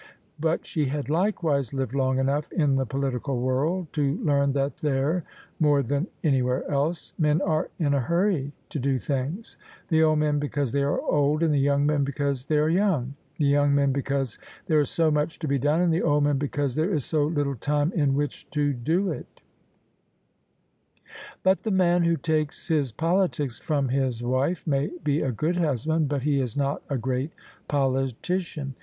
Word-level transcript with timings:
But 0.39 0.65
she 0.65 0.87
had 0.87 1.11
likewise 1.11 1.75
lived 1.75 1.93
long 1.93 2.17
enough 2.17 2.51
in 2.51 2.75
the 2.75 2.87
political 2.87 3.39
world 3.39 3.93
to 3.93 4.15
learn 4.23 4.53
that 4.53 4.77
there— 4.77 5.25
more 5.59 5.83
than 5.83 6.07
anywhere 6.23 6.67
else— 6.71 7.13
^men 7.21 7.39
are 7.47 7.69
in 7.77 7.93
a 7.93 7.99
hurry 7.99 8.51
to 8.69 8.79
do 8.79 8.97
things: 8.97 9.57
the 9.89 10.01
old 10.01 10.17
men 10.17 10.39
because 10.39 10.71
they 10.71 10.81
are 10.81 10.99
old, 11.01 11.43
and 11.43 11.53
the 11.53 11.59
young 11.59 11.85
men 11.85 12.03
because 12.03 12.47
they 12.47 12.57
are 12.57 12.67
young: 12.67 13.13
the 13.37 13.45
young 13.45 13.75
men 13.75 13.91
because 13.91 14.39
there 14.65 14.79
is 14.79 14.89
so 14.89 15.11
much 15.11 15.37
to 15.37 15.47
be 15.47 15.59
done, 15.59 15.81
and 15.81 15.93
the 15.93 16.01
old 16.01 16.23
men 16.23 16.39
because 16.39 16.73
there 16.73 16.91
is 16.91 17.05
so 17.05 17.25
little 17.25 17.53
time 17.55 17.91
in 17.93 18.15
which 18.15 18.49
to 18.49 18.73
do 18.73 19.11
it 19.11 19.39
But 21.43 21.61
the 21.61 21.69
man 21.69 22.01
who 22.05 22.17
takes 22.17 22.69
his 22.69 22.91
politics 22.91 23.59
from 23.59 23.89
his 23.89 24.23
wife 24.23 24.65
may 24.65 24.89
be 25.03 25.21
a 25.21 25.31
good 25.31 25.57
husband 25.57 26.09
but 26.09 26.23
he 26.23 26.41
is 26.41 26.57
not 26.57 26.81
a 26.89 26.97
great 26.97 27.33
politician. 27.67 28.73